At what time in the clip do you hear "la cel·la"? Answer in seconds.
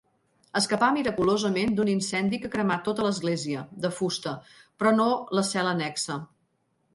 5.41-5.77